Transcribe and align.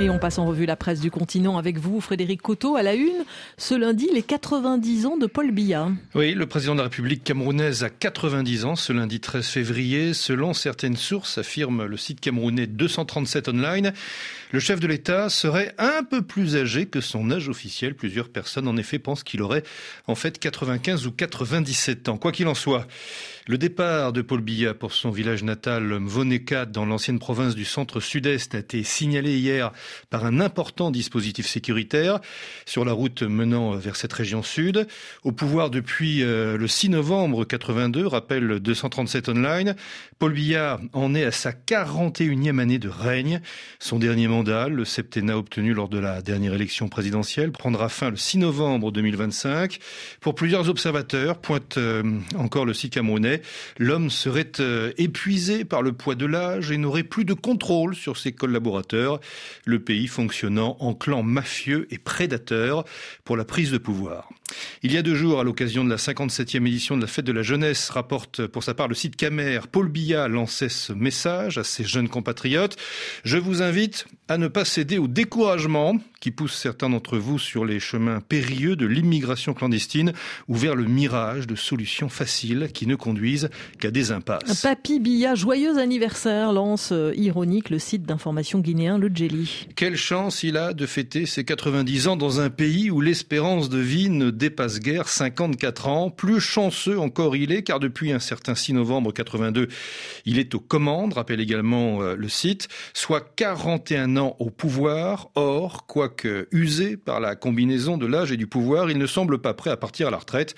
Et 0.00 0.10
on 0.10 0.18
passe 0.20 0.38
en 0.38 0.46
revue 0.46 0.64
la 0.64 0.76
presse 0.76 1.00
du 1.00 1.10
continent 1.10 1.58
avec 1.58 1.76
vous, 1.76 2.00
Frédéric 2.00 2.40
Coteau, 2.40 2.76
à 2.76 2.84
la 2.84 2.94
une. 2.94 3.24
Ce 3.56 3.74
lundi, 3.74 4.08
les 4.14 4.22
90 4.22 5.06
ans 5.06 5.16
de 5.16 5.26
Paul 5.26 5.50
Biya. 5.50 5.88
Oui, 6.14 6.34
le 6.34 6.46
président 6.46 6.74
de 6.74 6.78
la 6.78 6.84
République 6.84 7.24
camerounaise 7.24 7.82
a 7.82 7.90
90 7.90 8.64
ans 8.64 8.76
ce 8.76 8.92
lundi 8.92 9.18
13 9.18 9.44
février. 9.44 10.14
Selon 10.14 10.54
certaines 10.54 10.96
sources, 10.96 11.38
affirme 11.38 11.84
le 11.84 11.96
site 11.96 12.20
camerounais 12.20 12.68
237 12.68 13.48
Online, 13.48 13.92
le 14.52 14.60
chef 14.60 14.78
de 14.78 14.86
l'État 14.86 15.28
serait 15.30 15.74
un 15.78 16.04
peu 16.04 16.22
plus 16.22 16.56
âgé 16.56 16.86
que 16.86 17.00
son 17.00 17.32
âge 17.32 17.48
officiel. 17.48 17.96
Plusieurs 17.96 18.28
personnes, 18.28 18.68
en 18.68 18.76
effet, 18.76 19.00
pensent 19.00 19.24
qu'il 19.24 19.42
aurait 19.42 19.64
en 20.06 20.14
fait 20.14 20.38
95 20.38 21.08
ou 21.08 21.10
97 21.10 22.08
ans. 22.08 22.18
Quoi 22.18 22.30
qu'il 22.30 22.46
en 22.46 22.54
soit, 22.54 22.86
le 23.48 23.58
départ 23.58 24.12
de 24.12 24.22
Paul 24.22 24.42
Biya 24.42 24.74
pour 24.74 24.92
son 24.92 25.10
village 25.10 25.42
natal, 25.42 25.82
Mvoneka, 25.82 26.66
dans 26.66 26.86
l'ancienne 26.86 27.18
province 27.18 27.56
du 27.56 27.64
centre-sud-est, 27.64 28.54
a 28.54 28.58
été 28.58 28.84
signalé 28.84 29.38
hier 29.38 29.72
par 30.10 30.24
un 30.24 30.40
important 30.40 30.90
dispositif 30.90 31.46
sécuritaire 31.46 32.20
sur 32.66 32.84
la 32.84 32.92
route 32.92 33.22
menant 33.22 33.72
vers 33.72 33.96
cette 33.96 34.12
région 34.12 34.42
sud. 34.42 34.86
Au 35.24 35.32
pouvoir 35.32 35.70
depuis 35.70 36.22
euh, 36.22 36.56
le 36.56 36.68
6 36.68 36.90
novembre 36.90 37.44
82, 37.44 38.06
rappelle 38.06 38.60
237 38.60 39.28
online, 39.28 39.76
Paul 40.18 40.32
Biya 40.32 40.80
en 40.92 41.14
est 41.14 41.24
à 41.24 41.32
sa 41.32 41.52
41e 41.52 42.58
année 42.58 42.78
de 42.78 42.88
règne. 42.88 43.40
Son 43.78 43.98
dernier 43.98 44.28
mandat, 44.28 44.68
le 44.68 44.84
septennat 44.84 45.36
obtenu 45.36 45.74
lors 45.74 45.88
de 45.88 45.98
la 45.98 46.22
dernière 46.22 46.54
élection 46.54 46.88
présidentielle, 46.88 47.52
prendra 47.52 47.88
fin 47.88 48.10
le 48.10 48.16
6 48.16 48.38
novembre 48.38 48.92
2025. 48.92 49.78
Pour 50.20 50.34
plusieurs 50.34 50.68
observateurs, 50.68 51.38
pointe 51.38 51.78
euh, 51.78 52.02
encore 52.36 52.64
le 52.64 52.74
site 52.74 52.92
camerounais, 52.92 53.42
l'homme 53.78 54.10
serait 54.10 54.52
euh, 54.60 54.92
épuisé 54.98 55.64
par 55.64 55.82
le 55.82 55.92
poids 55.92 56.14
de 56.14 56.26
l'âge 56.26 56.70
et 56.70 56.78
n'aurait 56.78 57.02
plus 57.02 57.24
de 57.24 57.34
contrôle 57.34 57.94
sur 57.94 58.16
ses 58.16 58.32
collaborateurs, 58.32 59.20
pays 59.78 60.06
fonctionnant 60.06 60.76
en 60.80 60.94
clan 60.94 61.22
mafieux 61.22 61.86
et 61.90 61.98
prédateur 61.98 62.84
pour 63.24 63.36
la 63.36 63.44
prise 63.44 63.70
de 63.70 63.78
pouvoir. 63.78 64.28
Il 64.82 64.92
y 64.92 64.96
a 64.96 65.02
deux 65.02 65.14
jours, 65.14 65.40
à 65.40 65.44
l'occasion 65.44 65.84
de 65.84 65.90
la 65.90 65.96
57e 65.96 66.66
édition 66.66 66.96
de 66.96 67.02
la 67.02 67.06
Fête 67.06 67.24
de 67.24 67.32
la 67.32 67.42
Jeunesse, 67.42 67.90
rapporte 67.90 68.46
pour 68.46 68.64
sa 68.64 68.74
part 68.74 68.88
le 68.88 68.94
site 68.94 69.16
Camer, 69.16 69.60
Paul 69.70 69.88
Biya 69.88 70.28
lançait 70.28 70.68
ce 70.68 70.92
message 70.92 71.58
à 71.58 71.64
ses 71.64 71.84
jeunes 71.84 72.08
compatriotes. 72.08 72.76
Je 73.24 73.36
vous 73.36 73.62
invite 73.62 74.06
à 74.28 74.38
ne 74.38 74.48
pas 74.48 74.64
céder 74.64 74.98
au 74.98 75.08
découragement 75.08 75.98
qui 76.20 76.30
pousse 76.30 76.54
certains 76.54 76.90
d'entre 76.90 77.16
vous 77.18 77.38
sur 77.38 77.64
les 77.64 77.80
chemins 77.80 78.20
périlleux 78.20 78.76
de 78.76 78.86
l'immigration 78.86 79.54
clandestine 79.54 80.12
ou 80.48 80.54
vers 80.54 80.74
le 80.74 80.84
mirage 80.84 81.46
de 81.46 81.54
solutions 81.54 82.08
faciles 82.08 82.70
qui 82.72 82.86
ne 82.86 82.96
conduisent 82.96 83.50
qu'à 83.78 83.90
des 83.90 84.10
impasses. 84.10 84.62
Papy 84.62 85.00
Biya, 85.00 85.34
joyeux 85.34 85.78
anniversaire, 85.78 86.52
lance 86.52 86.90
euh, 86.92 87.12
ironique 87.16 87.70
le 87.70 87.78
site 87.78 88.02
d'information 88.02 88.58
guinéen 88.58 88.98
Le 88.98 89.10
Jelly. 89.14 89.67
Quelle 89.74 89.96
chance 89.96 90.42
il 90.42 90.56
a 90.56 90.72
de 90.72 90.86
fêter 90.86 91.26
ses 91.26 91.44
90 91.44 92.08
ans 92.08 92.16
dans 92.16 92.40
un 92.40 92.50
pays 92.50 92.90
où 92.90 93.00
l'espérance 93.00 93.68
de 93.68 93.78
vie 93.78 94.08
ne 94.08 94.30
dépasse 94.30 94.80
guère 94.80 95.08
54 95.08 95.88
ans? 95.88 96.10
Plus 96.10 96.40
chanceux 96.40 96.98
encore 96.98 97.36
il 97.36 97.52
est, 97.52 97.62
car 97.62 97.80
depuis 97.80 98.12
un 98.12 98.18
certain 98.18 98.54
6 98.54 98.74
novembre 98.74 99.12
82, 99.12 99.68
il 100.24 100.38
est 100.38 100.54
aux 100.54 100.60
commandes, 100.60 101.14
rappelle 101.14 101.40
également 101.40 102.02
euh, 102.02 102.14
le 102.14 102.28
site, 102.28 102.68
soit 102.94 103.34
41 103.36 104.16
ans 104.16 104.36
au 104.38 104.50
pouvoir. 104.50 105.30
Or, 105.34 105.86
quoique 105.86 106.48
usé 106.52 106.96
par 106.96 107.20
la 107.20 107.34
combinaison 107.34 107.96
de 107.96 108.06
l'âge 108.06 108.32
et 108.32 108.36
du 108.36 108.46
pouvoir, 108.46 108.90
il 108.90 108.98
ne 108.98 109.06
semble 109.06 109.38
pas 109.38 109.54
prêt 109.54 109.70
à 109.70 109.76
partir 109.76 110.08
à 110.08 110.10
la 110.10 110.18
retraite. 110.18 110.54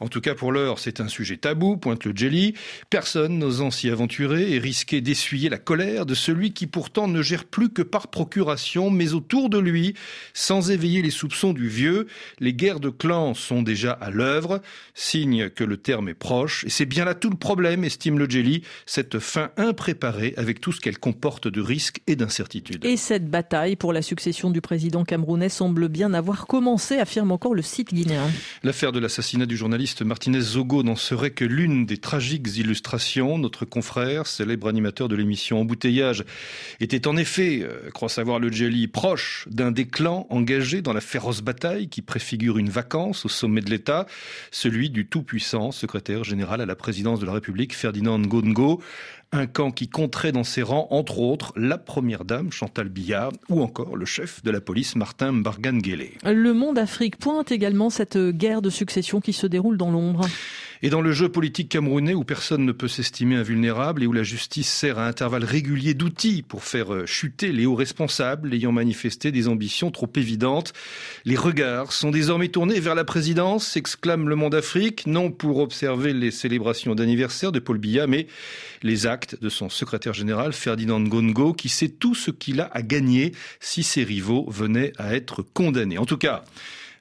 En 0.00 0.08
tout 0.08 0.20
cas, 0.20 0.34
pour 0.34 0.52
l'heure, 0.52 0.78
c'est 0.78 1.00
un 1.00 1.08
sujet 1.08 1.36
tabou, 1.36 1.76
pointe 1.76 2.04
le 2.04 2.12
Jelly. 2.14 2.54
Personne 2.90 3.38
n'osant 3.38 3.70
s'y 3.70 3.88
aventurer 3.88 4.52
et 4.52 4.58
risquer 4.58 5.00
d'essuyer 5.00 5.48
la 5.48 5.58
colère 5.58 6.06
de 6.06 6.14
celui 6.14 6.52
qui 6.52 6.66
pourtant 6.66 7.08
ne 7.08 7.22
gère 7.22 7.44
plus 7.44 7.68
que 7.68 7.82
par 7.82 8.08
procuration, 8.08 8.51
mais 8.90 9.12
autour 9.12 9.48
de 9.48 9.58
lui, 9.58 9.94
sans 10.34 10.70
éveiller 10.70 11.02
les 11.02 11.10
soupçons 11.10 11.52
du 11.52 11.68
vieux, 11.68 12.06
les 12.40 12.54
guerres 12.54 12.80
de 12.80 12.90
clans 12.90 13.34
sont 13.34 13.62
déjà 13.62 13.92
à 13.92 14.10
l'œuvre, 14.10 14.60
signe 14.94 15.48
que 15.50 15.64
le 15.64 15.76
terme 15.76 16.08
est 16.08 16.14
proche, 16.14 16.64
et 16.64 16.70
c'est 16.70 16.86
bien 16.86 17.04
là 17.04 17.14
tout 17.14 17.30
le 17.30 17.36
problème, 17.36 17.84
estime 17.84 18.18
le 18.18 18.28
Jelly, 18.28 18.62
cette 18.86 19.18
fin 19.18 19.50
impréparée 19.56 20.34
avec 20.36 20.60
tout 20.60 20.72
ce 20.72 20.80
qu'elle 20.80 20.98
comporte 20.98 21.48
de 21.48 21.60
risques 21.60 22.00
et 22.06 22.16
d'incertitudes. 22.16 22.84
Et 22.84 22.96
cette 22.96 23.28
bataille 23.28 23.76
pour 23.76 23.92
la 23.92 24.02
succession 24.02 24.50
du 24.50 24.60
président 24.60 25.04
camerounais 25.04 25.48
semble 25.48 25.88
bien 25.88 26.14
avoir 26.14 26.46
commencé, 26.46 26.98
affirme 26.98 27.32
encore 27.32 27.54
le 27.54 27.62
site 27.62 27.92
guinéen. 27.92 28.30
L'affaire 28.62 28.92
de 28.92 28.98
l'assassinat 28.98 29.46
du 29.46 29.56
journaliste 29.56 30.02
Martinez 30.02 30.40
Zogo 30.40 30.82
n'en 30.82 30.96
serait 30.96 31.30
que 31.30 31.44
l'une 31.44 31.86
des 31.86 31.98
tragiques 31.98 32.56
illustrations. 32.56 33.38
Notre 33.38 33.64
confrère, 33.64 34.26
célèbre 34.26 34.68
animateur 34.68 35.08
de 35.08 35.16
l'émission 35.16 35.60
Embouteillage, 35.60 36.24
était 36.80 37.06
en 37.06 37.16
effet, 37.16 37.60
euh, 37.62 37.90
croit 37.90 38.08
savoir 38.08 38.31
le 38.38 38.50
Jelly, 38.50 38.88
proche 38.88 39.46
d'un 39.50 39.70
des 39.70 39.86
clans 39.86 40.26
engagés 40.30 40.82
dans 40.82 40.92
la 40.92 41.00
féroce 41.00 41.40
bataille 41.40 41.88
qui 41.88 42.02
préfigure 42.02 42.58
une 42.58 42.70
vacance 42.70 43.24
au 43.24 43.28
sommet 43.28 43.60
de 43.60 43.70
l'État, 43.70 44.06
celui 44.50 44.90
du 44.90 45.06
tout-puissant 45.06 45.72
secrétaire 45.72 46.24
général 46.24 46.60
à 46.60 46.66
la 46.66 46.76
présidence 46.76 47.20
de 47.20 47.26
la 47.26 47.32
République, 47.32 47.74
Ferdinand 47.74 48.18
Ngongo, 48.18 48.82
un 49.32 49.46
camp 49.46 49.70
qui 49.70 49.88
compterait 49.88 50.32
dans 50.32 50.44
ses 50.44 50.62
rangs, 50.62 50.88
entre 50.90 51.18
autres, 51.18 51.52
la 51.56 51.78
première 51.78 52.24
dame 52.24 52.52
Chantal 52.52 52.88
Billard 52.88 53.32
ou 53.48 53.62
encore 53.62 53.96
le 53.96 54.04
chef 54.04 54.42
de 54.42 54.50
la 54.50 54.60
police 54.60 54.94
Martin 54.94 55.32
Barganguele. 55.32 56.10
Le 56.24 56.52
Monde 56.52 56.78
Afrique 56.78 57.16
pointe 57.16 57.50
également 57.50 57.88
cette 57.88 58.18
guerre 58.18 58.60
de 58.62 58.70
succession 58.70 59.20
qui 59.20 59.32
se 59.32 59.46
déroule 59.46 59.78
dans 59.78 59.90
l'ombre. 59.90 60.26
Et 60.84 60.90
dans 60.90 61.00
le 61.00 61.12
jeu 61.12 61.28
politique 61.28 61.68
camerounais 61.68 62.12
où 62.12 62.24
personne 62.24 62.64
ne 62.64 62.72
peut 62.72 62.88
s'estimer 62.88 63.36
invulnérable 63.36 64.02
et 64.02 64.06
où 64.08 64.12
la 64.12 64.24
justice 64.24 64.68
sert 64.68 64.98
à 64.98 65.06
intervalles 65.06 65.44
réguliers 65.44 65.94
d'outils 65.94 66.42
pour 66.42 66.64
faire 66.64 66.92
euh, 66.92 67.06
chuter 67.06 67.52
les 67.52 67.66
hauts 67.66 67.76
responsables 67.76 68.52
ayant 68.52 68.72
manifesté 68.72 69.30
des 69.30 69.46
ambitions 69.46 69.92
trop 69.92 70.10
évidentes, 70.16 70.72
les 71.24 71.36
regards 71.36 71.92
sont 71.92 72.10
désormais 72.10 72.48
tournés 72.48 72.80
vers 72.80 72.96
la 72.96 73.04
présidence, 73.04 73.64
s'exclame 73.64 74.28
le 74.28 74.34
Monde 74.34 74.56
Afrique, 74.56 75.06
non 75.06 75.30
pour 75.30 75.58
observer 75.58 76.12
les 76.12 76.32
célébrations 76.32 76.96
d'anniversaire 76.96 77.52
de 77.52 77.60
Paul 77.60 77.78
Biya, 77.78 78.08
mais 78.08 78.26
les 78.82 79.06
actes 79.06 79.40
de 79.40 79.48
son 79.48 79.68
secrétaire 79.68 80.14
général 80.14 80.52
Ferdinand 80.52 81.00
Gongo 81.00 81.52
qui 81.52 81.68
sait 81.68 81.90
tout 81.90 82.16
ce 82.16 82.32
qu'il 82.32 82.60
a 82.60 82.68
à 82.72 82.82
gagner 82.82 83.32
si 83.60 83.84
ses 83.84 84.02
rivaux 84.02 84.50
venaient 84.50 84.92
à 84.98 85.14
être 85.14 85.42
condamnés. 85.42 85.98
En 85.98 86.06
tout 86.06 86.18
cas, 86.18 86.42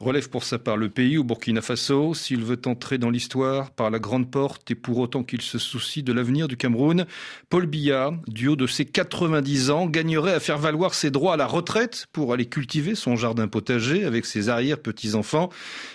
relève 0.00 0.28
pour 0.28 0.44
sa 0.44 0.58
part 0.58 0.76
le 0.76 0.88
pays 0.88 1.18
au 1.18 1.24
Burkina 1.24 1.60
Faso, 1.60 2.14
s'il 2.14 2.44
veut 2.44 2.60
entrer 2.66 2.98
dans 2.98 3.10
l'histoire 3.10 3.70
par 3.72 3.90
la 3.90 3.98
grande 3.98 4.30
porte 4.30 4.70
et 4.70 4.74
pour 4.74 4.98
autant 4.98 5.24
qu'il 5.24 5.42
se 5.42 5.58
soucie 5.58 6.02
de 6.02 6.12
l'avenir 6.12 6.46
du 6.46 6.56
Cameroun, 6.56 7.06
Paul 7.48 7.66
Biya, 7.66 8.12
du 8.28 8.48
haut 8.48 8.56
de 8.56 8.66
ses 8.66 8.84
90 8.84 9.70
ans, 9.70 9.86
gagnerait 9.86 10.34
à 10.34 10.40
faire 10.40 10.58
valoir 10.58 10.94
ses 10.94 11.10
droits 11.10 11.34
à 11.34 11.36
la 11.36 11.46
retraite 11.46 12.06
pour 12.12 12.32
aller 12.32 12.46
cultiver 12.46 12.94
son 12.94 13.16
jardin 13.16 13.48
potager 13.48 14.04
avec 14.04 14.24
ses 14.24 14.48
arrière-petits-enfants, 14.48 15.50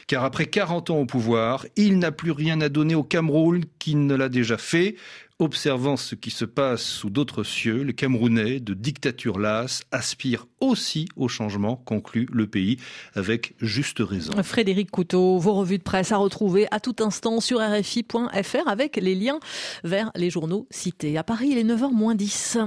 car 0.08 0.24
après 0.24 0.48
40 0.48 0.90
ans 0.90 0.98
au 0.98 1.06
pouvoir, 1.06 1.66
il 1.76 2.00
n'a 2.00 2.12
plus 2.12 2.32
rien 2.32 2.60
à 2.62 2.70
donner 2.70 2.96
au 2.96 3.04
Cameroun 3.04 3.64
qu'il 3.84 4.06
ne 4.08 4.16
l'a 4.16 4.30
déjà 4.30 4.58
fait. 4.58 4.96
Observant 5.40 5.98
ce 5.98 6.16
qui 6.16 6.30
se 6.30 6.46
passe 6.46 6.84
sous 6.84 7.10
d'autres 7.10 7.44
cieux, 7.44 7.84
le 7.84 7.92
Camerounais, 7.92 8.62
de 8.62 8.74
dictature 8.74 9.40
lasse, 9.40 9.84
aspire 9.92 10.46
aussi 10.62 11.10
au 11.18 11.28
changement, 11.28 11.76
conclut 11.76 12.30
le 12.32 12.48
pays, 12.48 12.78
avec 13.14 13.56
juste 13.60 13.98
raison. 14.00 14.32
Frédéric 14.42 14.90
Couteau, 14.90 15.38
vos 15.40 15.56
revues 15.56 15.80
de 15.80 15.84
presse 15.84 16.14
à 16.14 16.18
retrouver 16.18 16.68
à 16.72 16.80
tout 16.80 16.96
instant 17.00 17.42
sur 17.42 17.60
RFI.fr 17.60 18.68
avec 18.68 18.96
les 18.96 19.16
liens 19.16 19.40
vers 19.84 20.12
les 20.16 20.30
journaux 20.30 20.66
cités. 20.70 21.18
À 21.18 21.24
Paris, 21.24 21.50
il 21.52 21.58
est 21.58 21.66
9h 21.66 21.92
moins 21.92 22.16
10. 22.16 22.60